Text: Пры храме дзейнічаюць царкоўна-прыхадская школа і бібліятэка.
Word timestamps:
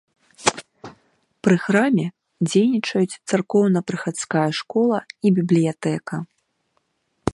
Пры 1.47 1.55
храме 1.65 2.05
дзейнічаюць 2.49 3.19
царкоўна-прыхадская 3.29 4.49
школа 4.61 4.97
і 5.27 5.37
бібліятэка. 5.41 6.15